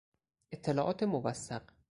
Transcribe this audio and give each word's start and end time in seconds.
اطلاعات 0.51 1.03
موثق 1.03 1.71